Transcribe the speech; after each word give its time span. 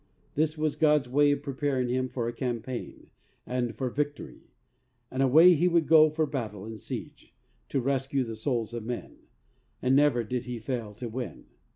This 0.33 0.57
was 0.57 0.75
God's 0.75 1.07
way 1.07 1.31
of 1.31 1.43
preparing 1.43 1.87
him 1.87 2.09
for 2.09 2.27
a 2.27 2.33
campaign, 2.33 3.11
and 3.45 3.75
for 3.75 3.87
victory, 3.91 4.49
and 5.11 5.21
away 5.21 5.53
he 5.53 5.67
would 5.67 5.85
go 5.85 6.09
for 6.09 6.25
battle 6.25 6.65
and 6.65 6.79
siege, 6.79 7.35
to 7.69 7.79
rescue 7.79 8.23
the 8.23 8.35
souls 8.35 8.73
of 8.73 8.83
men, 8.83 9.17
and 9.79 9.95
never 9.95 10.23
did 10.23 10.45
he 10.45 10.57
fail 10.57 10.95
to 10.95 11.07
win. 11.07 11.45